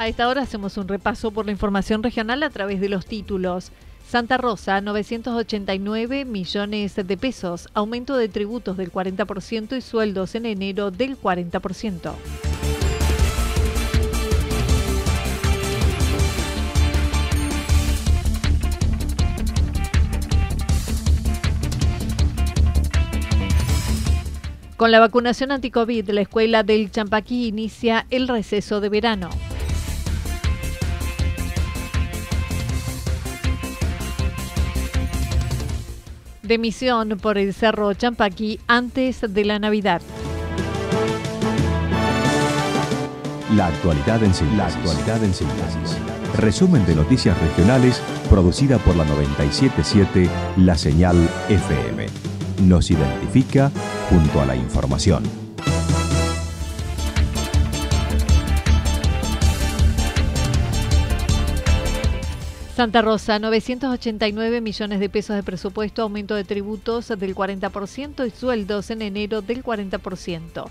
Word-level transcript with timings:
A 0.00 0.08
esta 0.08 0.28
hora 0.28 0.40
hacemos 0.40 0.78
un 0.78 0.88
repaso 0.88 1.30
por 1.30 1.44
la 1.44 1.52
información 1.52 2.02
regional 2.02 2.42
a 2.42 2.48
través 2.48 2.80
de 2.80 2.88
los 2.88 3.04
títulos. 3.04 3.70
Santa 4.08 4.38
Rosa, 4.38 4.80
989 4.80 6.24
millones 6.24 6.96
de 6.96 7.16
pesos, 7.18 7.68
aumento 7.74 8.16
de 8.16 8.30
tributos 8.30 8.78
del 8.78 8.90
40% 8.90 9.76
y 9.76 9.82
sueldos 9.82 10.34
en 10.34 10.46
enero 10.46 10.90
del 10.90 11.20
40%. 11.20 12.14
Con 24.78 24.92
la 24.92 25.00
vacunación 25.00 25.52
anti-COVID, 25.52 26.08
la 26.08 26.22
escuela 26.22 26.62
del 26.62 26.90
Champaquí 26.90 27.48
inicia 27.48 28.06
el 28.08 28.28
receso 28.28 28.80
de 28.80 28.88
verano. 28.88 29.28
Demisión 36.50 37.16
por 37.22 37.38
el 37.38 37.54
Cerro 37.54 37.94
Champaquí 37.94 38.58
antes 38.66 39.20
de 39.20 39.44
la 39.44 39.60
Navidad. 39.60 40.02
La 43.54 43.68
actualidad 43.68 44.20
en 44.24 44.34
síntesis. 44.34 44.58
La 44.58 44.66
actualidad 44.66 45.22
en 45.22 45.32
síntesis. 45.32 45.96
Resumen 46.36 46.84
de 46.86 46.96
noticias 46.96 47.40
regionales 47.40 48.02
producida 48.28 48.78
por 48.78 48.96
la 48.96 49.04
977 49.04 50.28
La 50.56 50.76
Señal 50.76 51.16
FM. 51.48 52.06
Nos 52.66 52.90
identifica 52.90 53.70
junto 54.08 54.40
a 54.40 54.46
la 54.46 54.56
información. 54.56 55.49
Santa 62.80 63.02
Rosa, 63.02 63.38
989 63.38 64.62
millones 64.62 65.00
de 65.00 65.10
pesos 65.10 65.36
de 65.36 65.42
presupuesto, 65.42 66.00
aumento 66.00 66.34
de 66.34 66.44
tributos 66.44 67.08
del 67.08 67.34
40% 67.34 68.26
y 68.26 68.30
sueldos 68.30 68.88
en 68.88 69.02
enero 69.02 69.42
del 69.42 69.62
40%. 69.62 70.64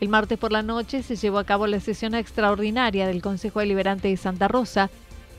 El 0.00 0.08
martes 0.08 0.40
por 0.40 0.50
la 0.50 0.62
noche 0.64 1.04
se 1.04 1.14
llevó 1.14 1.38
a 1.38 1.44
cabo 1.44 1.68
la 1.68 1.78
sesión 1.78 2.16
extraordinaria 2.16 3.06
del 3.06 3.22
Consejo 3.22 3.60
Deliberante 3.60 4.08
de 4.08 4.16
Santa 4.16 4.48
Rosa, 4.48 4.90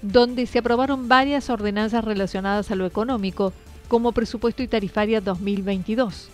donde 0.01 0.45
se 0.45 0.59
aprobaron 0.59 1.09
varias 1.09 1.50
ordenanzas 1.50 2.06
relacionadas 2.06 2.72
a 2.72 2.75
lo 2.75 2.85
económico, 2.85 3.51
como 3.89 4.13
presupuesto 4.13 4.63
y 4.63 4.69
tarifaria 4.69 5.19
2022. 5.19 6.29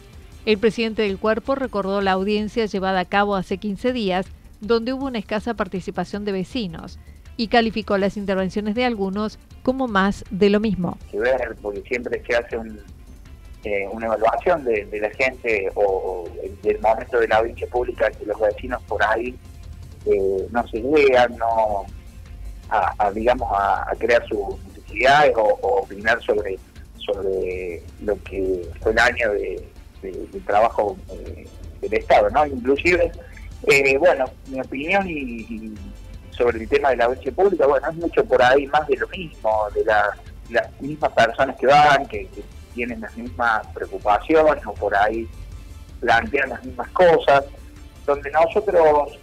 El 0.46 0.60
presidente 0.60 1.02
del 1.02 1.18
cuerpo 1.18 1.56
recordó 1.56 2.02
la 2.02 2.12
audiencia 2.12 2.68
llevada 2.68 3.00
a 3.00 3.06
cabo 3.06 3.36
hace 3.36 3.58
15 3.58 3.92
días, 3.92 4.28
donde 4.62 4.94
hubo 4.94 5.08
una 5.08 5.18
escasa 5.18 5.56
participación 5.56 6.26
de 6.26 6.34
vecinos 6.34 7.00
y 7.40 7.48
calificó 7.48 7.98
las 7.98 8.18
intervenciones 8.18 8.76
de 8.76 8.84
algunos 8.84 9.40
como 9.64 9.88
más 9.88 10.26
de 10.30 10.50
lo 10.50 10.60
mismo. 10.60 10.98
porque 11.62 11.82
siempre 11.88 12.22
se 12.28 12.36
hace 12.36 12.58
eh, 13.64 13.88
una 13.90 14.08
evaluación 14.08 14.66
de, 14.66 15.00
la 15.00 15.10
gente 15.12 15.72
o, 15.74 16.28
del 16.62 16.82
momento 16.82 17.18
de 17.18 17.30
la 17.30 17.38
audiencia 17.38 17.66
pública 17.68 18.12
que 18.12 18.26
los 18.26 18.38
vecinos 18.42 18.84
por 18.90 19.02
ahí 19.02 19.34
eh, 20.06 20.48
no 20.52 20.68
se 20.68 20.82
llegan, 20.82 21.38
no 21.38 21.86
a, 22.70 23.10
digamos 23.12 23.50
a, 23.58 23.90
crear 23.98 24.22
sus 24.28 24.62
necesidades 24.76 25.34
o, 25.38 25.80
opinar 25.84 26.22
sobre 26.22 26.60
sobre 26.98 27.82
lo 28.04 28.22
que 28.24 28.70
fue 28.82 28.92
el 28.92 29.00
año 29.00 29.32
de, 29.32 29.66
trabajo 30.46 30.98
eh, 31.14 31.48
del 31.80 31.94
Estado, 31.94 32.30
¿no? 32.32 32.46
Inclusive, 32.46 33.14
bueno, 33.98 34.26
mi 34.48 34.60
opinión 34.60 35.10
y 35.10 35.74
sobre 36.40 36.58
el 36.58 36.70
tema 36.70 36.90
de 36.92 36.96
la 36.96 37.06
audiencia 37.06 37.34
pública, 37.34 37.68
bueno, 37.68 37.90
es 37.90 37.96
mucho 37.98 38.24
por 38.24 38.42
ahí 38.42 38.66
más 38.68 38.88
de 38.88 38.96
lo 38.96 39.08
mismo, 39.10 39.68
de 39.76 39.84
las 39.84 40.82
mismas 40.82 41.12
personas 41.12 41.56
que 41.58 41.68
van, 41.68 42.08
que, 42.08 42.28
tienen 42.74 43.02
las 43.02 43.18
mismas 43.18 43.66
preocupaciones 43.74 44.66
o 44.66 44.74
por 44.74 44.96
ahí 44.96 45.28
plantean 46.00 46.50
las 46.50 46.64
mismas 46.64 46.88
cosas, 46.92 47.44
donde 48.06 48.32
nosotros 48.32 49.20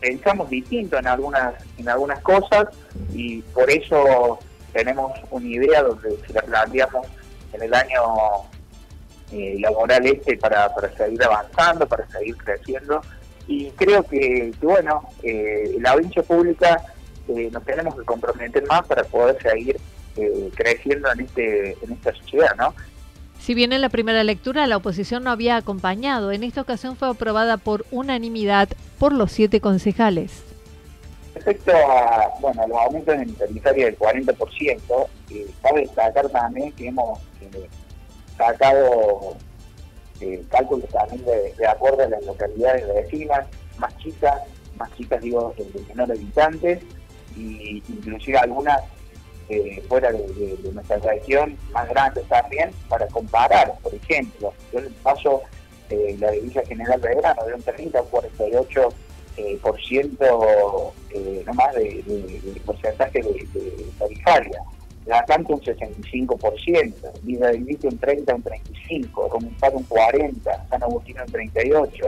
pensamos 0.00 0.48
distinto 0.50 0.96
en 0.98 1.06
algunas, 1.06 1.54
en 1.78 1.88
algunas 1.88 2.18
cosas 2.20 2.66
y 3.12 3.42
por 3.42 3.70
eso 3.70 4.38
tenemos 4.72 5.12
una 5.30 5.46
idea 5.46 5.82
donde 5.82 6.18
se 6.26 6.32
la 6.32 6.42
planteamos 6.42 7.06
en 7.52 7.62
el 7.62 7.74
año 7.74 8.02
eh, 9.30 9.56
laboral 9.60 10.04
este 10.06 10.36
para, 10.38 10.74
para 10.74 10.90
seguir 10.96 11.22
avanzando, 11.22 11.86
para 11.86 12.08
seguir 12.08 12.36
creciendo 12.38 13.02
y 13.48 13.70
creo 13.70 14.02
que, 14.02 14.52
bueno, 14.60 15.08
eh, 15.22 15.76
la 15.80 15.92
audiencia 15.92 16.22
pública 16.22 16.82
eh, 17.28 17.48
nos 17.52 17.64
tenemos 17.64 17.94
que 17.94 18.04
comprometer 18.04 18.66
más 18.66 18.86
para 18.86 19.04
poder 19.04 19.40
seguir 19.40 19.78
eh, 20.16 20.50
creciendo 20.54 21.10
en, 21.12 21.20
este, 21.20 21.76
en 21.82 21.92
esta 21.92 22.12
sociedad, 22.14 22.54
¿no? 22.56 22.74
Si 23.38 23.54
bien 23.54 23.72
en 23.72 23.80
la 23.80 23.88
primera 23.88 24.24
lectura 24.24 24.66
la 24.66 24.78
oposición 24.78 25.22
no 25.22 25.30
había 25.30 25.56
acompañado, 25.56 26.32
en 26.32 26.42
esta 26.42 26.62
ocasión 26.62 26.96
fue 26.96 27.08
aprobada 27.08 27.58
por 27.58 27.86
unanimidad 27.90 28.68
por 28.98 29.12
los 29.12 29.30
siete 29.30 29.60
concejales. 29.60 30.42
Respecto 31.34 31.70
a, 31.70 32.30
bueno, 32.40 32.66
los 32.66 32.78
aumentos 32.78 33.14
en 33.14 33.34
tarifaria 33.34 33.84
del 33.86 33.98
40%, 33.98 35.06
eh, 35.30 35.46
cabe 35.62 35.82
destacar 35.82 36.28
también 36.30 36.72
que 36.72 36.88
hemos 36.88 37.20
sacado 38.36 39.36
cálculos 40.48 40.88
también 40.90 41.24
de, 41.24 41.66
acuerdo 41.66 42.02
a 42.02 42.08
las 42.08 42.24
localidades 42.24 42.86
vecinas, 42.86 43.46
más 43.78 43.96
chicas, 43.98 44.42
más 44.78 44.94
chicas 44.96 45.20
digo, 45.20 45.54
de 45.56 45.80
menores 45.88 46.18
habitantes, 46.18 46.82
y 47.36 47.82
inclusive 47.88 48.38
algunas 48.38 48.80
eh, 49.48 49.82
fuera 49.88 50.10
de, 50.12 50.58
nuestra 50.72 50.96
región, 50.98 51.56
más 51.72 51.88
grandes 51.88 52.26
también, 52.28 52.70
para 52.88 53.06
comparar, 53.08 53.74
por 53.82 53.94
ejemplo, 53.94 54.52
yo 54.72 54.80
les 54.80 54.92
paso 54.94 55.42
eh, 55.90 56.16
la 56.18 56.30
divisa 56.32 56.64
general 56.66 57.00
de 57.00 57.14
grano 57.14 57.44
de 57.44 57.54
un 57.54 57.62
30 57.62 57.98
a 57.98 58.02
un 58.02 58.08
48 58.08 58.88
eh, 59.36 59.58
por 59.62 59.80
ciento 59.80 60.92
eh, 61.10 61.42
nomás 61.46 61.74
de, 61.74 62.02
de, 62.02 62.60
porcentaje 62.64 63.22
de, 63.22 63.86
tarifaria 63.98 64.62
la 65.06 65.24
Canta 65.24 65.54
un 65.54 65.60
65%, 65.60 66.94
Vida 67.22 67.48
del 67.48 67.78
un 67.82 67.98
30, 67.98 68.34
un 68.34 68.42
35, 68.42 69.28
Romumpar 69.28 69.74
un 69.74 69.84
40, 69.84 70.66
San 70.68 70.82
Agustín 70.82 71.16
un 71.20 71.32
38, 71.32 72.04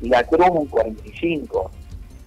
La 0.00 0.24
Cruz 0.24 0.48
un 0.50 0.66
45. 0.66 1.70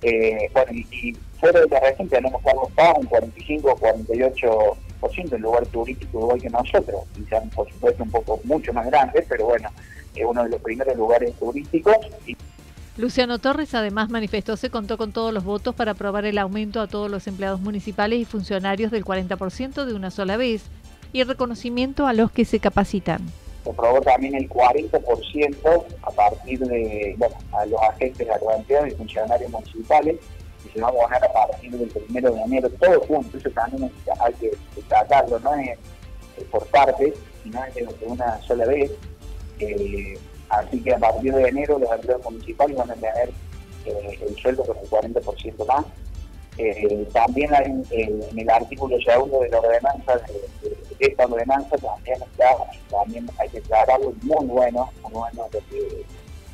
Eh, 0.03 0.49
bueno, 0.53 0.71
y, 0.71 1.17
fuera 1.39 1.59
de 1.61 1.67
la 1.67 1.79
región 1.79 2.07
tenemos 2.07 2.41
Carlos 2.43 2.69
Paz 2.75 2.93
un 2.99 3.07
45 3.07 3.71
o 3.71 3.77
48% 3.77 5.33
en 5.33 5.41
lugar 5.41 5.65
turístico 5.67 6.19
igual 6.19 6.41
que 6.41 6.49
nosotros, 6.49 7.01
quizás 7.15 7.43
por 7.55 7.67
supuesto 7.71 8.03
un 8.03 8.11
poco 8.11 8.39
mucho 8.43 8.71
más 8.73 8.85
grande, 8.85 9.25
pero 9.27 9.45
bueno, 9.45 9.69
es 10.15 10.23
uno 10.23 10.43
de 10.43 10.49
los 10.49 10.61
primeros 10.61 10.95
lugares 10.95 11.33
turísticos. 11.33 11.97
Luciano 12.97 13.39
Torres 13.39 13.73
además 13.73 14.09
manifestó 14.09 14.55
se 14.55 14.69
contó 14.69 14.97
con 14.97 15.11
todos 15.11 15.33
los 15.33 15.43
votos 15.43 15.75
para 15.75 15.91
aprobar 15.91 16.23
el 16.23 16.37
aumento 16.37 16.79
a 16.79 16.87
todos 16.87 17.11
los 17.11 17.27
empleados 17.27 17.59
municipales 17.59 18.19
y 18.19 18.25
funcionarios 18.25 18.89
del 18.89 19.03
40% 19.03 19.83
de 19.83 19.93
una 19.93 20.11
sola 20.11 20.37
vez 20.37 20.63
y 21.11 21.19
el 21.19 21.27
reconocimiento 21.27 22.07
a 22.07 22.13
los 22.13 22.31
que 22.31 22.45
se 22.45 22.59
capacitan. 22.59 23.19
se 23.65 23.69
aprobó 23.69 23.99
también 23.99 24.35
el 24.35 24.49
40% 24.49 25.85
a 26.03 26.11
partir 26.11 26.59
de, 26.59 27.15
bueno, 27.17 27.35
a 27.51 27.65
los 27.65 27.81
agentes 27.81 28.25
de 28.25 28.87
y 28.87 28.91
funcionarios 28.91 29.51
municipales, 29.51 30.15
y 30.65 30.69
se 30.69 30.79
va 30.79 30.87
a 30.87 30.91
abonar 30.91 31.21
a 31.21 31.33
partir 31.33 31.71
del 31.71 31.89
primero 31.89 32.31
de 32.33 32.41
enero, 32.43 32.69
todo 32.79 33.01
junto, 33.01 33.37
eso 33.37 33.49
también 33.49 33.91
hay 34.21 34.33
que 34.35 34.51
tratarlo, 34.87 35.37
no 35.39 35.53
es, 35.55 35.77
por 36.49 36.65
partes, 36.67 37.13
sino 37.43 37.61
es 37.65 37.75
de 37.75 38.05
una 38.07 38.41
sola 38.41 38.65
vez. 38.65 38.91
Eh, 39.59 40.17
así 40.49 40.81
que 40.81 40.93
a 40.93 40.97
partir 40.97 41.33
de 41.33 41.47
enero 41.47 41.79
los 41.79 41.91
empleados 41.91 42.25
municipales 42.25 42.77
van 42.77 42.91
a 42.91 42.95
tener 42.95 43.29
eh, 43.85 44.19
el 44.27 44.35
sueldo 44.37 44.63
con 44.63 44.77
el 44.77 44.89
40% 44.89 45.67
más. 45.67 45.85
Eh, 46.57 47.05
también 47.11 47.53
hay 47.53 47.65
en 47.91 48.39
el 48.39 48.49
artículo 48.49 48.97
segundo 49.01 49.41
de 49.41 49.49
la 49.49 49.59
ordenanza 49.59 50.15
de, 50.15 50.75
esta 50.99 51.25
ordenanza 51.25 51.77
también 51.77 52.21
está, 52.21 52.55
también 52.89 53.29
hay 53.37 53.49
que 53.49 53.61
algo 53.73 54.13
muy 54.21 54.45
bueno, 54.45 54.89
muy 55.03 55.11
bueno 55.11 55.47
lo 55.51 55.59
que 55.69 56.05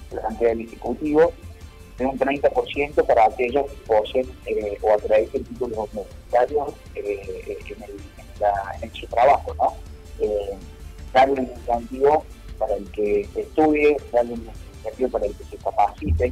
plantea 0.09 0.51
el 0.51 0.61
Ejecutivo, 0.61 1.31
de 1.97 2.05
un 2.05 2.17
30% 2.17 3.05
para 3.05 3.25
aquellos 3.25 3.69
que 3.69 3.77
poseen 3.85 4.29
eh, 4.45 4.77
o 4.81 4.93
acrediten 4.93 5.43
títulos 5.45 5.89
universitarios 5.93 6.73
eh, 6.95 7.57
en, 8.81 8.93
su 8.93 9.05
trabajo, 9.07 9.53
¿no? 9.55 9.75
Eh, 10.19 10.57
darle 11.13 11.41
un 11.41 11.51
incentivo 11.55 12.25
para 12.62 12.75
el 12.75 12.90
que 12.92 13.28
estudie, 13.36 13.98
darle 14.13 14.34
un 14.34 14.48
incentivo 14.78 15.10
para 15.10 15.25
el 15.25 15.36
que 15.36 15.44
se 15.46 15.58
capacite, 15.58 16.31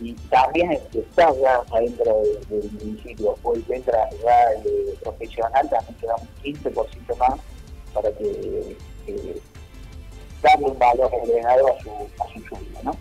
y 0.00 0.14
también 0.30 0.72
el 0.72 0.80
que 0.90 1.00
está 1.00 1.30
ya 1.40 1.60
adentro 1.70 2.22
del, 2.48 2.70
municipio 2.72 3.36
o 3.42 3.54
el 3.54 3.62
que 3.64 3.76
entra 3.76 4.08
ya 4.22 4.52
eh, 4.64 4.94
profesional 5.02 5.68
también 5.68 5.96
queda 6.00 6.14
un 6.16 6.28
15% 6.42 7.18
más 7.18 7.40
para 7.92 8.10
que 8.12 8.76
darle 10.42 10.66
un 10.66 10.78
valor 10.78 11.10
agregado 11.14 11.68
a 11.68 11.82
su, 11.82 11.90
a 11.90 12.32
su 12.32 12.48
sueldo, 12.48 12.80
¿no? 12.84 12.96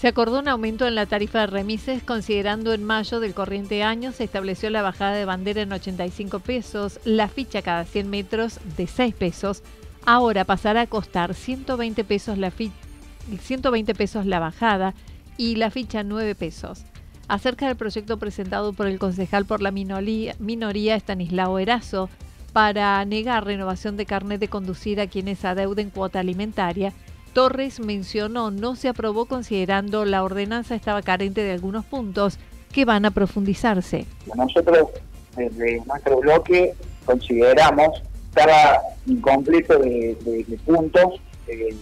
Se 0.00 0.06
acordó 0.06 0.38
un 0.38 0.46
aumento 0.46 0.86
en 0.86 0.94
la 0.94 1.06
tarifa 1.06 1.40
de 1.40 1.48
remises 1.48 2.04
considerando 2.04 2.72
en 2.72 2.84
mayo 2.84 3.18
del 3.18 3.34
corriente 3.34 3.82
año 3.82 4.12
se 4.12 4.22
estableció 4.22 4.70
la 4.70 4.80
bajada 4.80 5.14
de 5.14 5.24
bandera 5.24 5.62
en 5.62 5.72
85 5.72 6.38
pesos, 6.38 7.00
la 7.04 7.28
ficha 7.28 7.62
cada 7.62 7.84
100 7.84 8.08
metros 8.08 8.60
de 8.76 8.86
6 8.86 9.12
pesos, 9.16 9.64
ahora 10.08 10.46
pasará 10.46 10.80
a 10.80 10.86
costar 10.86 11.34
120 11.34 12.02
pesos 12.02 12.38
la, 12.38 12.50
120 12.50 13.94
pesos 13.94 14.24
la 14.24 14.40
bajada 14.40 14.94
y 15.36 15.56
la 15.56 15.70
ficha 15.70 16.02
9 16.02 16.34
pesos. 16.34 16.82
Acerca 17.28 17.66
del 17.66 17.76
proyecto 17.76 18.16
presentado 18.18 18.72
por 18.72 18.86
el 18.86 18.98
concejal 18.98 19.44
por 19.44 19.60
la 19.60 19.70
minoría, 19.70 20.34
minoría 20.38 20.94
Estanislao 20.94 21.58
Erazo 21.58 22.08
para 22.54 23.04
negar 23.04 23.44
renovación 23.44 23.98
de 23.98 24.06
carnet 24.06 24.40
de 24.40 24.48
conducir 24.48 24.98
a 24.98 25.08
quienes 25.08 25.44
adeuden 25.44 25.90
cuota 25.90 26.20
alimentaria, 26.20 26.94
Torres 27.34 27.78
mencionó 27.78 28.50
no 28.50 28.76
se 28.76 28.88
aprobó 28.88 29.26
considerando 29.26 30.06
la 30.06 30.24
ordenanza 30.24 30.74
estaba 30.74 31.02
carente 31.02 31.42
de 31.42 31.52
algunos 31.52 31.84
puntos 31.84 32.38
que 32.72 32.86
van 32.86 33.04
a 33.04 33.10
profundizarse. 33.10 34.06
Nosotros 34.34 34.88
desde 35.36 35.84
nuestro 35.84 36.20
bloque 36.20 36.72
consideramos 37.04 38.02
estaba 38.38 38.82
incompleto 39.06 39.78
de, 39.78 40.58
puntos. 40.64 41.20
Eh, 41.46 41.74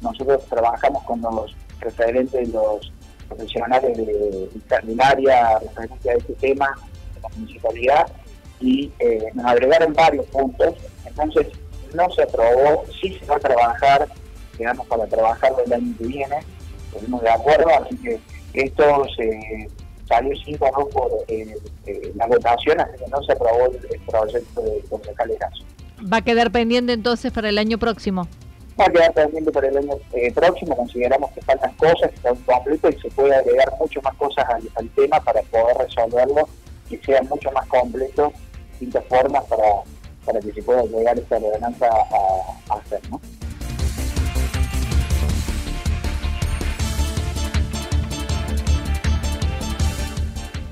nosotros 0.00 0.44
trabajamos 0.48 1.02
con 1.04 1.20
los 1.20 1.54
referentes 1.80 2.32
de 2.32 2.52
los 2.52 2.92
profesionales 3.28 3.96
de, 3.96 4.96
área 4.98 5.58
referente 5.58 6.10
a 6.10 6.14
este 6.14 6.32
tema 6.34 6.76
de 7.14 7.20
la 7.20 7.28
municipalidad 7.36 8.06
y 8.60 8.90
eh, 8.98 9.30
nos 9.34 9.46
agregaron 9.46 9.92
varios 9.92 10.26
puntos. 10.26 10.74
Entonces 11.06 11.46
no 11.94 12.10
se 12.10 12.22
aprobó, 12.22 12.84
sí 13.00 13.18
se 13.18 13.26
va 13.26 13.36
a 13.36 13.40
trabajar, 13.40 14.08
digamos, 14.58 14.86
para 14.86 15.06
trabajar 15.06 15.52
el 15.64 15.72
año 15.72 15.94
que 15.98 16.06
viene, 16.06 16.38
estuvimos 16.86 17.22
de 17.22 17.30
acuerdo, 17.30 17.68
así 17.68 17.96
que 17.98 18.20
esto 18.54 19.06
se 19.16 19.68
salió 20.08 20.36
sin 20.36 20.58
votos 20.58 20.88
por 20.92 21.10
eh, 21.28 21.56
eh, 21.86 22.12
la 22.14 22.26
votación, 22.26 22.80
así 22.80 23.04
que 23.04 23.10
no 23.10 23.22
se 23.22 23.32
aprobó 23.32 23.66
el, 23.66 24.00
proyecto 24.06 24.60
de 24.60 24.80
concejal 24.88 25.32
caso. 25.38 25.64
¿Va 26.10 26.18
a 26.18 26.22
quedar 26.22 26.50
pendiente 26.50 26.92
entonces 26.92 27.32
para 27.32 27.48
el 27.48 27.58
año 27.58 27.78
próximo? 27.78 28.28
va 28.78 28.86
a 28.86 28.90
quedar 28.90 29.12
pendiente 29.12 29.52
para 29.52 29.68
el 29.68 29.76
año 29.76 29.94
eh, 30.12 30.32
próximo. 30.32 30.76
Consideramos 30.76 31.30
que 31.32 31.42
faltan 31.42 31.72
cosas, 31.74 32.10
que 32.10 32.16
está 32.16 32.34
completo 32.46 32.90
y 32.90 33.00
se 33.00 33.10
puede 33.10 33.34
agregar 33.34 33.72
mucho 33.78 34.00
más 34.02 34.14
cosas 34.16 34.44
al, 34.48 34.88
tema 34.90 35.20
para 35.20 35.42
poder 35.42 35.76
resolverlo 35.78 36.48
y 36.90 36.96
sea 36.98 37.22
mucho 37.22 37.50
más 37.52 37.66
completo, 37.68 38.32
distintas 38.70 39.04
formas 39.06 39.44
para, 39.44 39.64
para 40.24 40.40
que 40.40 40.52
se 40.52 40.62
pueda 40.62 40.82
llegar 40.84 41.18
esta 41.18 41.36
ordenanza 41.36 41.86
a, 41.86 42.74
hacer. 42.74 43.00
¿no? 43.10 43.20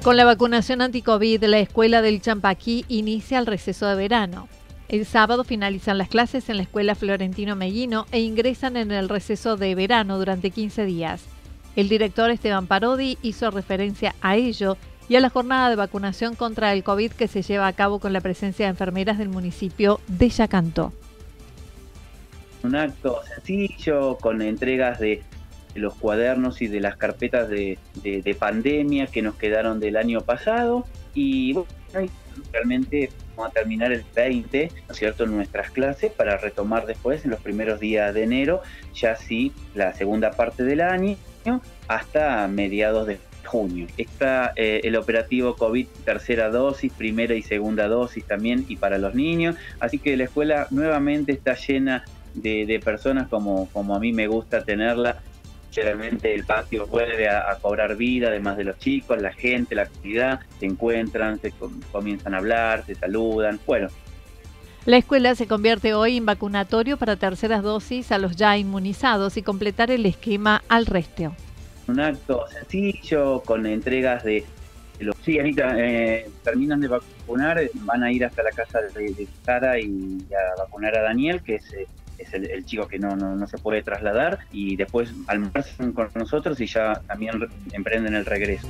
Con 0.03 0.17
la 0.17 0.25
vacunación 0.25 0.81
anti-COVID, 0.81 1.45
la 1.45 1.59
escuela 1.59 2.01
del 2.01 2.23
Champaquí 2.23 2.87
inicia 2.89 3.39
el 3.39 3.47
receso 3.47 3.87
de 3.87 3.97
verano. 3.97 4.49
El 4.91 5.07
sábado 5.07 5.45
finalizan 5.45 5.99
las 5.99 6.09
clases 6.09 6.49
en 6.49 6.57
la 6.57 6.65
Escuela 6.65 6.97
Florentino 6.97 7.55
Mellino 7.55 8.07
e 8.11 8.19
ingresan 8.19 8.77
en 8.77 8.91
el 8.91 9.09
receso 9.09 9.57
de 9.57 9.77
verano 9.77 10.19
durante 10.19 10.51
15 10.51 10.85
días. 10.85 11.27
El 11.77 11.89
director 11.89 12.29
Esteban 12.29 12.67
Parodi 12.67 13.17
hizo 13.23 13.53
referencia 13.53 14.17
a 14.21 14.35
ello 14.35 14.77
y 15.09 15.15
a 15.15 15.21
la 15.21 15.31
jornada 15.31 15.71
de 15.71 15.77
vacunación 15.77 16.35
contra 16.35 16.73
el 16.73 16.83
COVID 16.83 17.13
que 17.13 17.29
se 17.29 17.43
lleva 17.43 17.69
a 17.69 17.73
cabo 17.73 18.01
con 18.01 18.13
la 18.13 18.21
presencia 18.21 18.67
de 18.67 18.71
enfermeras 18.71 19.17
del 19.17 19.29
municipio 19.29 20.01
de 20.09 20.29
Yacanto. 20.29 20.93
Un 22.65 22.75
acto 22.75 23.21
sencillo, 23.33 24.17
con 24.17 24.43
entregas 24.43 24.99
de 24.99 25.23
los 25.77 25.95
cuadernos 25.95 26.63
y 26.63 26.67
de 26.67 26.81
las 26.81 26.97
carpetas 26.97 27.49
de, 27.49 27.79
pandemia 28.41 29.07
que 29.07 29.23
nos 29.23 29.37
quedaron 29.37 29.79
del 29.79 29.97
año 29.97 30.21
pasado. 30.23 30.85
Y 31.15 31.53
bueno, 31.53 31.69
realmente 32.53 33.11
a 33.47 33.51
terminar 33.51 33.93
el 33.93 34.05
20, 34.15 34.71
¿no 34.89 34.93
es 34.93 34.99
cierto?, 34.99 35.27
nuestras 35.27 35.71
clases 35.71 36.13
para 36.13 36.37
retomar 36.37 36.87
después 36.87 37.25
en 37.25 37.31
los 37.31 37.41
primeros 37.41 37.81
días 37.81 38.13
de 38.15 38.23
enero, 38.23 38.63
ya 38.95 39.17
sí, 39.17 39.53
la 39.75 39.95
segunda 39.95 40.33
parte 40.33 40.65
del 40.65 40.81
año, 40.81 41.17
hasta 41.89 42.47
mediados 42.49 43.07
de 43.07 43.19
junio. 43.45 43.87
Está 43.97 44.53
eh, 44.57 44.81
el 44.85 44.97
operativo 44.97 45.57
COVID 45.57 45.87
tercera 46.05 46.51
dosis, 46.51 46.93
primera 46.93 47.35
y 47.35 47.43
segunda 47.43 47.89
dosis 47.89 48.25
también 48.25 48.65
y 48.69 48.77
para 48.77 48.99
los 48.99 49.15
niños, 49.15 49.57
así 49.81 49.99
que 49.99 50.17
la 50.17 50.25
escuela 50.25 50.67
nuevamente 50.71 51.33
está 51.33 51.55
llena 51.55 52.05
de, 52.35 52.65
de 52.67 52.79
personas 52.79 53.29
como, 53.29 53.69
como 53.73 53.97
a 53.97 54.01
mí 54.01 54.13
me 54.13 54.29
gusta 54.29 54.65
tenerla 54.65 55.21
Generalmente 55.71 56.35
el 56.35 56.45
patio 56.45 56.87
vuelve 56.87 57.29
a, 57.29 57.57
cobrar 57.61 57.97
vida, 57.97 58.29
además 58.29 58.57
de 58.57 58.65
los 58.65 58.79
chicos, 58.79 59.21
la 59.21 59.33
gente, 59.33 59.75
la 59.75 59.83
actividad, 59.83 60.41
se 60.59 60.67
encuentran, 60.67 61.41
se 61.41 61.53
comienzan 61.93 62.35
a 62.35 62.39
hablar, 62.39 62.85
se 62.85 62.95
saludan. 62.95 63.61
Bueno. 63.67 63.89
La 64.87 64.97
escuela 64.97 65.35
se 65.35 65.47
convierte 65.47 65.95
hoy 65.95 66.17
en 66.17 66.27
vacunatorio 66.27 66.97
para 66.97 67.17
terceras 67.17 67.63
dosis 67.63 68.11
a 68.13 68.19
los 68.19 68.35
ya 68.35 68.57
inmunizados 68.57 69.37
y 69.37 69.43
completar 69.43 69.91
el 69.91 70.07
esquema 70.07 70.63
al 70.69 70.87
resto. 70.87 71.35
Un 71.87 72.01
acto 72.01 72.47
sencillo, 72.49 73.43
con 73.45 73.67
entregas 73.67 74.25
de 74.25 74.45
los 75.01 75.17
sí, 75.25 75.39
Anita, 75.39 75.75
eh, 75.77 76.29
terminan 76.45 76.81
de 76.81 76.89
vacunar, 76.89 77.61
van 77.75 78.03
a 78.03 78.13
ir 78.13 78.25
hasta 78.25 78.43
la 78.43 78.51
casa 78.51 78.81
de, 78.81 79.29
Sara 79.45 79.79
y 79.79 80.27
a 80.31 80.63
vacunar 80.63 80.97
a 80.97 81.03
Daniel, 81.03 81.43
que 81.43 81.57
es 81.57 81.73
eh, 81.73 81.87
es 82.21 82.35
el, 82.35 82.65
chico 82.65 82.87
que 82.87 82.99
no, 82.99 83.17
no, 83.17 83.47
se 83.47 83.59
puede 83.59 83.83
trasladar 83.83 84.41
y 84.53 84.77
después 84.77 85.13
almuerzan 85.27 85.93
con 85.93 86.09
nosotros 86.15 86.61
y 86.61 86.67
ya 86.67 87.01
también 87.07 87.49
emprenden 87.73 88.15
el 88.15 88.27
regreso. 88.27 88.69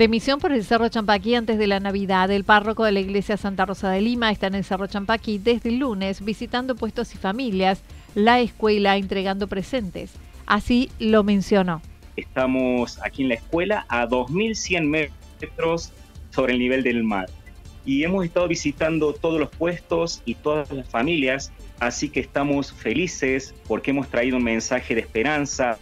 De 0.00 0.08
misión 0.08 0.38
por 0.38 0.52
el 0.52 0.64
Cerro 0.64 0.88
Champaquí 0.88 1.34
antes 1.34 1.58
de 1.58 1.66
la 1.66 1.78
Navidad, 1.78 2.30
el 2.30 2.44
párroco 2.44 2.84
de 2.84 2.92
la 2.92 3.00
iglesia 3.00 3.36
Santa 3.36 3.66
Rosa 3.66 3.90
de 3.90 4.00
Lima 4.00 4.30
está 4.30 4.46
en 4.46 4.54
el 4.54 4.64
Cerro 4.64 4.86
Champaquí 4.86 5.36
desde 5.36 5.68
el 5.68 5.78
lunes 5.78 6.24
visitando 6.24 6.74
puestos 6.74 7.14
y 7.14 7.18
familias, 7.18 7.82
la 8.14 8.40
escuela 8.40 8.96
entregando 8.96 9.46
presentes. 9.46 10.12
Así 10.46 10.90
lo 10.98 11.22
mencionó. 11.22 11.82
Estamos 12.16 12.98
aquí 13.02 13.24
en 13.24 13.28
la 13.28 13.34
escuela 13.34 13.84
a 13.88 14.06
2.100 14.06 14.86
metros 14.86 15.92
sobre 16.30 16.54
el 16.54 16.58
nivel 16.58 16.82
del 16.82 17.04
mar. 17.04 17.28
Y 17.84 18.04
hemos 18.04 18.24
estado 18.24 18.46
visitando 18.46 19.14
todos 19.14 19.40
los 19.40 19.50
puestos 19.50 20.22
y 20.24 20.34
todas 20.34 20.70
las 20.70 20.88
familias, 20.88 21.52
así 21.78 22.10
que 22.10 22.20
estamos 22.20 22.72
felices 22.72 23.54
porque 23.66 23.90
hemos 23.90 24.08
traído 24.08 24.36
un 24.36 24.44
mensaje 24.44 24.94
de 24.94 25.00
esperanza, 25.00 25.78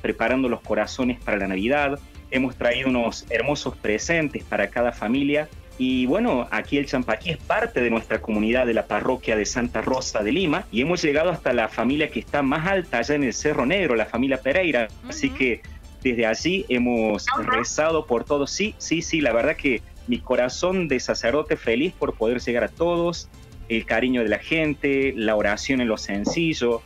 preparando 0.00 0.48
los 0.48 0.60
corazones 0.60 1.18
para 1.22 1.38
la 1.38 1.48
Navidad. 1.48 1.98
Hemos 2.30 2.56
traído 2.56 2.88
unos 2.88 3.26
hermosos 3.30 3.76
presentes 3.76 4.44
para 4.44 4.68
cada 4.68 4.92
familia. 4.92 5.48
Y 5.78 6.06
bueno, 6.06 6.46
aquí 6.50 6.76
el 6.76 6.86
Champaquí 6.86 7.30
es 7.30 7.38
parte 7.38 7.80
de 7.80 7.90
nuestra 7.90 8.20
comunidad 8.20 8.66
de 8.66 8.74
la 8.74 8.86
parroquia 8.86 9.36
de 9.36 9.46
Santa 9.46 9.80
Rosa 9.80 10.22
de 10.22 10.30
Lima 10.30 10.66
y 10.70 10.82
hemos 10.82 11.02
llegado 11.02 11.30
hasta 11.30 11.52
la 11.52 11.68
familia 11.68 12.10
que 12.10 12.20
está 12.20 12.42
más 12.42 12.66
alta 12.66 12.98
allá 12.98 13.14
en 13.14 13.24
el 13.24 13.32
Cerro 13.32 13.66
Negro, 13.66 13.96
la 13.96 14.06
familia 14.06 14.40
Pereira. 14.40 14.88
Así 15.08 15.30
que 15.30 15.62
desde 16.02 16.26
allí 16.26 16.64
hemos 16.68 17.26
rezado 17.44 18.06
por 18.06 18.24
todos. 18.24 18.50
Sí, 18.50 18.74
sí, 18.78 19.02
sí, 19.02 19.20
la 19.20 19.32
verdad 19.32 19.56
que 19.56 19.82
mi 20.06 20.18
corazón 20.18 20.88
de 20.88 21.00
sacerdote 21.00 21.56
feliz 21.56 21.92
por 21.92 22.14
poder 22.14 22.40
llegar 22.40 22.64
a 22.64 22.68
todos, 22.68 23.28
el 23.68 23.86
cariño 23.86 24.22
de 24.22 24.28
la 24.28 24.38
gente, 24.38 25.14
la 25.16 25.36
oración 25.36 25.80
en 25.80 25.88
lo 25.88 25.96
sencillo. 25.96 26.82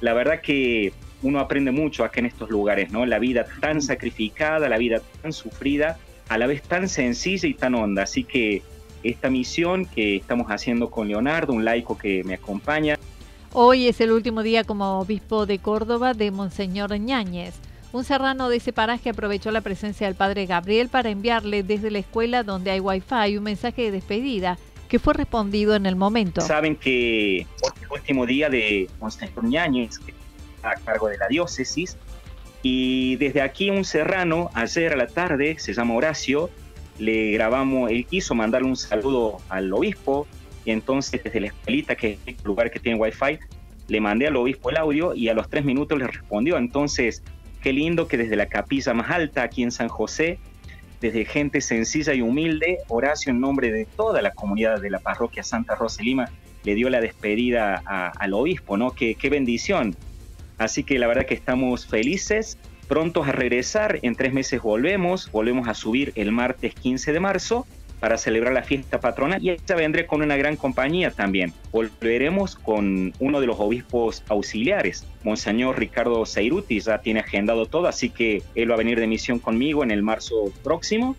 La 0.00 0.14
verdad 0.14 0.40
que 0.40 0.92
uno 1.22 1.40
aprende 1.40 1.70
mucho 1.70 2.04
acá 2.04 2.20
en 2.20 2.26
estos 2.26 2.50
lugares, 2.50 2.90
¿no? 2.90 3.06
La 3.06 3.18
vida 3.18 3.46
tan 3.60 3.80
sacrificada, 3.80 4.68
la 4.68 4.78
vida 4.78 5.00
tan 5.22 5.32
sufrida, 5.32 5.98
a 6.28 6.38
la 6.38 6.46
vez 6.46 6.62
tan 6.62 6.88
sencilla 6.88 7.48
y 7.48 7.54
tan 7.54 7.74
honda. 7.74 8.02
Así 8.02 8.24
que 8.24 8.62
esta 9.02 9.30
misión 9.30 9.86
que 9.86 10.16
estamos 10.16 10.48
haciendo 10.48 10.90
con 10.90 11.08
Leonardo, 11.08 11.52
un 11.52 11.64
laico 11.64 11.96
que 11.96 12.24
me 12.24 12.34
acompaña. 12.34 12.98
Hoy 13.52 13.86
es 13.86 14.00
el 14.00 14.10
último 14.10 14.42
día 14.42 14.64
como 14.64 14.98
obispo 14.98 15.46
de 15.46 15.58
Córdoba 15.58 16.14
de 16.14 16.30
Monseñor 16.30 16.98
Ñáñez. 16.98 17.54
Un 17.94 18.02
serrano 18.02 18.48
de 18.48 18.56
ese 18.56 18.72
paraje 18.72 19.10
aprovechó 19.10 19.52
la 19.52 19.60
presencia 19.60 20.08
del 20.08 20.16
padre 20.16 20.46
Gabriel 20.46 20.88
para 20.88 21.10
enviarle 21.10 21.62
desde 21.62 21.92
la 21.92 22.00
escuela 22.00 22.42
donde 22.42 22.72
hay 22.72 22.80
wifi 22.80 23.36
un 23.36 23.44
mensaje 23.44 23.82
de 23.82 23.92
despedida 23.92 24.58
que 24.88 24.98
fue 24.98 25.14
respondido 25.14 25.76
en 25.76 25.86
el 25.86 25.94
momento. 25.94 26.40
Saben 26.40 26.74
que 26.74 27.42
el 27.42 27.46
último 27.88 28.26
día 28.26 28.48
de 28.48 28.90
Monseñor 28.98 29.44
Ñáñez, 29.44 30.00
a 30.64 30.74
cargo 30.74 31.06
de 31.06 31.18
la 31.18 31.28
diócesis, 31.28 31.96
y 32.64 33.14
desde 33.14 33.42
aquí 33.42 33.70
un 33.70 33.84
serrano, 33.84 34.50
ayer 34.54 34.92
a 34.92 34.96
la 34.96 35.06
tarde, 35.06 35.56
se 35.60 35.72
llama 35.72 35.94
Horacio, 35.94 36.50
le 36.98 37.30
grabamos, 37.30 37.92
él 37.92 38.06
quiso 38.06 38.34
mandarle 38.34 38.66
un 38.66 38.76
saludo 38.76 39.36
al 39.48 39.72
obispo, 39.72 40.26
y 40.64 40.72
entonces 40.72 41.22
desde 41.22 41.38
la 41.38 41.46
escuelita, 41.46 41.94
que 41.94 42.14
es 42.14 42.18
el 42.26 42.36
lugar 42.42 42.72
que 42.72 42.80
tiene 42.80 42.98
wifi, 42.98 43.38
le 43.86 44.00
mandé 44.00 44.26
al 44.26 44.34
obispo 44.34 44.70
el 44.70 44.78
audio 44.78 45.14
y 45.14 45.28
a 45.28 45.34
los 45.34 45.48
tres 45.48 45.64
minutos 45.64 45.96
le 45.96 46.08
respondió. 46.08 46.56
Entonces, 46.56 47.22
qué 47.64 47.72
lindo 47.72 48.08
que 48.08 48.18
desde 48.18 48.36
la 48.36 48.44
capilla 48.44 48.92
más 48.92 49.10
alta 49.10 49.42
aquí 49.42 49.62
en 49.62 49.72
San 49.72 49.88
José, 49.88 50.38
desde 51.00 51.24
gente 51.24 51.62
sencilla 51.62 52.12
y 52.12 52.20
humilde, 52.20 52.76
Horacio 52.88 53.30
en 53.30 53.40
nombre 53.40 53.72
de 53.72 53.86
toda 53.86 54.20
la 54.20 54.32
comunidad 54.32 54.82
de 54.82 54.90
la 54.90 54.98
parroquia 54.98 55.42
Santa 55.42 55.74
Rosa 55.74 56.02
Lima 56.02 56.28
le 56.62 56.74
dio 56.74 56.90
la 56.90 57.00
despedida 57.00 57.76
al 57.86 58.34
obispo, 58.34 58.76
¿no? 58.76 58.90
Qué, 58.90 59.14
qué 59.14 59.30
bendición. 59.30 59.96
Así 60.58 60.84
que 60.84 60.98
la 60.98 61.06
verdad 61.06 61.24
que 61.24 61.32
estamos 61.32 61.86
felices 61.86 62.58
prontos 62.86 63.26
a 63.28 63.32
regresar, 63.32 63.98
en 64.02 64.14
tres 64.14 64.34
meses 64.34 64.60
volvemos, 64.60 65.32
volvemos 65.32 65.66
a 65.66 65.72
subir 65.72 66.12
el 66.16 66.32
martes 66.32 66.74
15 66.74 67.14
de 67.14 67.20
marzo 67.20 67.66
para 68.04 68.18
celebrar 68.18 68.52
la 68.52 68.62
fiesta 68.62 69.00
patrona 69.00 69.38
y 69.40 69.56
ya 69.66 69.76
vendré 69.76 70.06
con 70.06 70.20
una 70.20 70.36
gran 70.36 70.56
compañía 70.56 71.10
también. 71.10 71.54
Volveremos 71.72 72.54
con 72.54 73.14
uno 73.18 73.40
de 73.40 73.46
los 73.46 73.58
obispos 73.58 74.22
auxiliares, 74.28 75.06
Monseñor 75.22 75.78
Ricardo 75.78 76.26
Seiruti, 76.26 76.80
ya 76.80 76.98
tiene 76.98 77.20
agendado 77.20 77.64
todo, 77.64 77.86
así 77.86 78.10
que 78.10 78.42
él 78.54 78.70
va 78.70 78.74
a 78.74 78.76
venir 78.76 79.00
de 79.00 79.06
misión 79.06 79.38
conmigo 79.38 79.82
en 79.82 79.90
el 79.90 80.02
marzo 80.02 80.52
próximo 80.62 81.16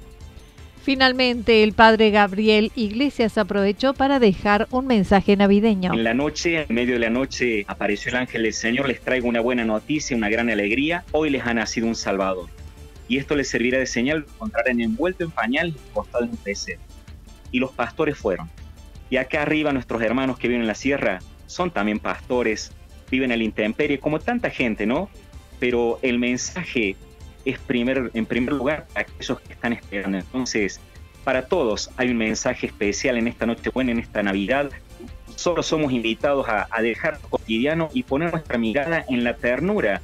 Finalmente, 0.83 1.63
el 1.63 1.73
padre 1.73 2.11
Gabriel 2.11 2.71
Iglesias 2.75 3.39
aprovechó 3.39 3.95
para 3.95 4.19
dejar 4.19 4.67
un 4.69 4.85
mensaje 4.85 5.35
navideño. 5.35 5.91
En 5.91 6.03
la 6.03 6.13
noche, 6.13 6.67
en 6.69 6.75
medio 6.75 6.93
de 6.93 6.99
la 6.99 7.09
noche, 7.09 7.65
apareció 7.67 8.09
el 8.09 8.17
ángel 8.17 8.43
del 8.43 8.53
Señor. 8.53 8.87
Les 8.87 9.01
traigo 9.01 9.27
una 9.27 9.39
buena 9.39 9.65
noticia, 9.65 10.15
una 10.15 10.29
gran 10.29 10.51
alegría. 10.51 11.03
Hoy 11.13 11.31
les 11.31 11.43
ha 11.47 11.55
nacido 11.55 11.87
un 11.87 11.95
Salvador. 11.95 12.47
Y 13.07 13.17
esto 13.17 13.35
les 13.35 13.49
servirá 13.49 13.79
de 13.79 13.85
señal. 13.85 14.25
Encontrarán 14.33 14.81
envuelto 14.81 15.23
en 15.23 15.31
pañal 15.31 15.75
costado 15.93 16.23
en 16.23 16.31
un 16.31 16.37
pesebre. 16.37 16.79
Y 17.51 17.59
los 17.59 17.71
pastores 17.71 18.17
fueron. 18.17 18.49
Y 19.09 19.17
acá 19.17 19.43
arriba, 19.43 19.71
nuestros 19.71 20.01
hermanos 20.01 20.37
que 20.37 20.47
viven 20.47 20.61
en 20.61 20.67
la 20.67 20.75
sierra 20.75 21.19
son 21.45 21.71
también 21.71 21.99
pastores, 21.99 22.71
viven 23.11 23.31
en 23.31 23.39
la 23.39 23.45
intemperie, 23.45 23.99
como 23.99 24.19
tanta 24.19 24.49
gente, 24.49 24.85
¿no? 24.85 25.09
Pero 25.59 25.99
el 26.01 26.19
mensaje 26.19 26.95
es 27.45 27.59
primer, 27.59 28.11
en 28.13 28.25
primer 28.25 28.53
lugar 28.53 28.87
para 28.87 29.01
aquellos 29.01 29.39
que 29.39 29.53
están 29.53 29.73
esperando. 29.73 30.17
Entonces, 30.17 30.81
para 31.23 31.47
todos 31.47 31.91
hay 31.97 32.09
un 32.09 32.17
mensaje 32.17 32.67
especial 32.67 33.17
en 33.17 33.27
esta 33.27 33.45
noche 33.45 33.69
buena, 33.69 33.91
en 33.91 33.99
esta 33.99 34.23
Navidad. 34.23 34.71
Solo 35.35 35.63
somos 35.63 35.91
invitados 35.91 36.47
a, 36.47 36.67
dejar 36.81 37.19
lo 37.21 37.29
cotidiano 37.29 37.89
y 37.93 38.03
poner 38.03 38.31
nuestra 38.31 38.57
mirada 38.57 39.05
en 39.09 39.23
la 39.23 39.35
ternura 39.35 40.01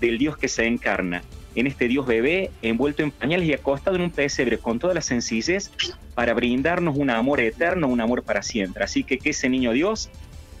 del 0.00 0.18
Dios 0.18 0.36
que 0.36 0.48
se 0.48 0.66
encarna, 0.66 1.22
en 1.54 1.66
este 1.66 1.88
Dios 1.88 2.06
bebé 2.06 2.50
envuelto 2.62 3.02
en 3.02 3.10
pañales 3.10 3.48
y 3.48 3.52
acostado 3.52 3.96
en 3.96 4.02
un 4.02 4.10
pesebre 4.10 4.58
con 4.58 4.78
toda 4.78 4.94
la 4.94 5.00
sencillez 5.00 5.70
para 6.14 6.34
brindarnos 6.34 6.96
un 6.96 7.10
amor 7.10 7.40
eterno, 7.40 7.88
un 7.88 8.00
amor 8.00 8.22
para 8.22 8.42
siempre. 8.42 8.84
Así 8.84 9.04
que 9.04 9.18
que 9.18 9.30
ese 9.30 9.48
niño 9.48 9.72
Dios 9.72 10.10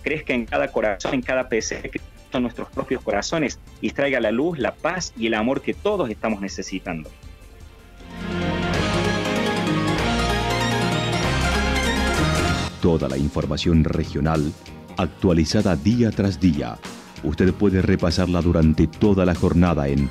crezca 0.02 0.34
en 0.34 0.46
cada 0.46 0.68
corazón, 0.68 1.14
en 1.14 1.22
cada 1.22 1.48
pesebre 1.48 2.00
nuestros 2.40 2.68
propios 2.68 3.02
corazones 3.02 3.58
y 3.80 3.90
traiga 3.90 4.20
la 4.20 4.30
luz, 4.30 4.58
la 4.58 4.74
paz 4.74 5.12
y 5.16 5.26
el 5.26 5.34
amor 5.34 5.62
que 5.62 5.74
todos 5.74 6.10
estamos 6.10 6.40
necesitando. 6.40 7.10
Toda 12.80 13.08
la 13.08 13.16
información 13.16 13.84
regional 13.84 14.52
actualizada 14.96 15.74
día 15.74 16.10
tras 16.10 16.38
día. 16.38 16.78
Usted 17.22 17.54
puede 17.54 17.80
repasarla 17.80 18.42
durante 18.42 18.86
toda 18.86 19.24
la 19.24 19.34
jornada 19.34 19.88
en 19.88 20.10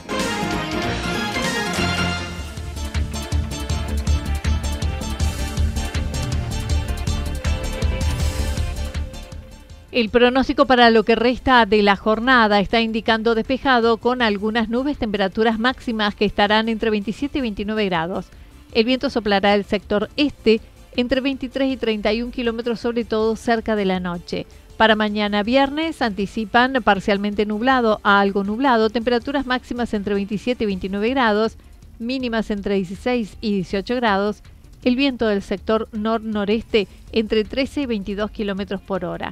El 10.01 10.09
pronóstico 10.09 10.65
para 10.65 10.89
lo 10.89 11.03
que 11.03 11.13
resta 11.13 11.63
de 11.67 11.83
la 11.83 11.95
jornada 11.95 12.59
está 12.59 12.81
indicando 12.81 13.35
despejado 13.35 13.97
con 13.97 14.23
algunas 14.23 14.67
nubes, 14.67 14.97
temperaturas 14.97 15.59
máximas 15.59 16.15
que 16.15 16.25
estarán 16.25 16.69
entre 16.69 16.89
27 16.89 17.37
y 17.37 17.41
29 17.41 17.85
grados. 17.85 18.25
El 18.71 18.85
viento 18.85 19.11
soplará 19.11 19.53
el 19.53 19.63
sector 19.63 20.09
este 20.17 20.59
entre 20.95 21.21
23 21.21 21.73
y 21.73 21.77
31 21.77 22.31
kilómetros, 22.31 22.79
sobre 22.79 23.05
todo 23.05 23.35
cerca 23.35 23.75
de 23.75 23.85
la 23.85 23.99
noche. 23.99 24.47
Para 24.75 24.95
mañana 24.95 25.43
viernes 25.43 26.01
anticipan 26.01 26.81
parcialmente 26.83 27.45
nublado 27.45 27.99
a 28.01 28.21
algo 28.21 28.43
nublado, 28.43 28.89
temperaturas 28.89 29.45
máximas 29.45 29.93
entre 29.93 30.15
27 30.15 30.63
y 30.63 30.65
29 30.65 31.09
grados, 31.11 31.57
mínimas 31.99 32.49
entre 32.49 32.73
16 32.73 33.37
y 33.39 33.53
18 33.53 33.97
grados. 33.97 34.41
El 34.83 34.95
viento 34.95 35.27
del 35.27 35.43
sector 35.43 35.89
nor-noreste 35.91 36.87
entre 37.11 37.43
13 37.43 37.81
y 37.81 37.85
22 37.85 38.31
kilómetros 38.31 38.81
por 38.81 39.05
hora. 39.05 39.31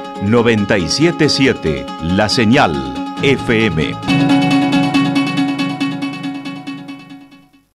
977 0.21 1.85
La 2.01 2.29
Señal 2.29 2.73
FM. 3.23 4.50